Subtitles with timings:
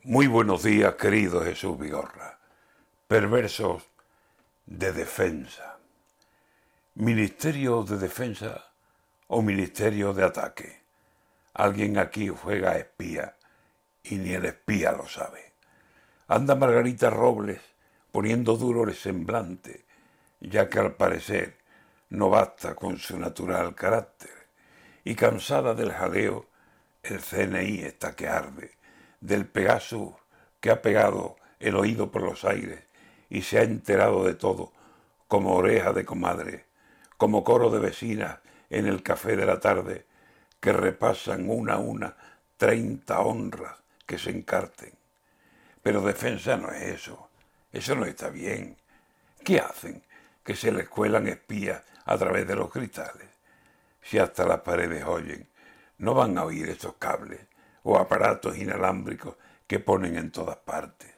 [0.00, 2.38] Muy buenos días, querido Jesús Vigorra.
[3.06, 3.84] Perversos
[4.66, 5.78] de defensa.
[6.94, 8.72] Ministerio de defensa
[9.28, 10.82] o ministerio de ataque.
[11.54, 13.36] Alguien aquí juega espía
[14.02, 15.52] y ni el espía lo sabe.
[16.26, 17.60] Anda Margarita Robles
[18.10, 19.84] poniendo duro el semblante,
[20.40, 21.58] ya que al parecer
[22.08, 24.48] no basta con su natural carácter,
[25.04, 26.46] y cansada del jaleo,
[27.02, 28.81] el CNI está que arde
[29.22, 30.12] del Pegasus
[30.60, 32.82] que ha pegado el oído por los aires
[33.30, 34.72] y se ha enterado de todo,
[35.28, 36.66] como oreja de comadre,
[37.16, 40.06] como coro de vecinas en el café de la tarde,
[40.60, 42.16] que repasan una a una
[42.56, 44.92] treinta honras que se encarten.
[45.82, 47.30] Pero defensa no es eso,
[47.72, 48.76] eso no está bien.
[49.44, 50.02] ¿Qué hacen?
[50.44, 53.28] Que se les cuelan espías a través de los cristales.
[54.02, 55.48] Si hasta las paredes oyen,
[55.98, 57.40] no van a oír esos cables
[57.82, 59.36] o aparatos inalámbricos
[59.66, 61.10] que ponen en todas partes.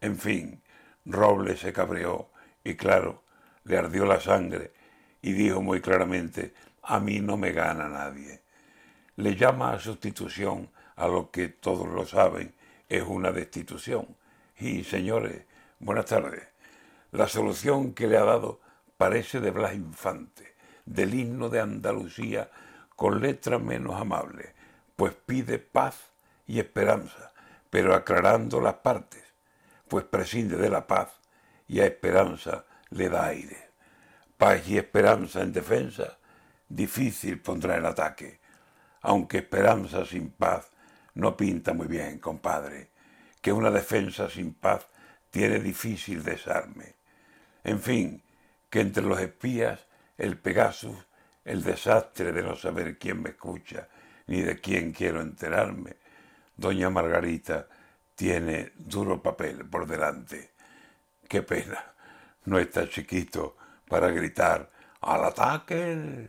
[0.00, 0.62] En fin,
[1.04, 2.30] Robles se cabreó
[2.62, 3.24] y claro,
[3.64, 4.72] le ardió la sangre
[5.22, 8.42] y dijo muy claramente, a mí no me gana nadie.
[9.16, 12.54] Le llama a sustitución a lo que todos lo saben
[12.88, 14.16] es una destitución.
[14.58, 15.44] Y señores,
[15.78, 16.48] buenas tardes.
[17.12, 18.60] La solución que le ha dado
[18.96, 22.50] parece de Blas Infante, del himno de Andalucía
[22.96, 24.59] con letra menos amable
[25.00, 25.96] pues pide paz
[26.46, 27.32] y esperanza,
[27.70, 29.24] pero aclarando las partes,
[29.88, 31.08] pues prescinde de la paz
[31.66, 33.70] y a esperanza le da aire.
[34.36, 36.18] Paz y esperanza en defensa,
[36.68, 38.40] difícil pondrá el ataque,
[39.00, 40.68] aunque esperanza sin paz
[41.14, 42.90] no pinta muy bien, compadre,
[43.40, 44.86] que una defensa sin paz
[45.30, 46.96] tiene difícil desarme.
[47.64, 48.22] En fin,
[48.68, 49.80] que entre los espías,
[50.18, 51.06] el Pegasus,
[51.46, 53.88] el desastre de no saber quién me escucha,
[54.30, 55.96] ni de quién quiero enterarme,
[56.56, 57.66] doña Margarita
[58.14, 60.52] tiene duro papel por delante.
[61.28, 61.84] Qué pena,
[62.44, 63.56] no está chiquito
[63.88, 64.70] para gritar
[65.00, 66.28] al ataque.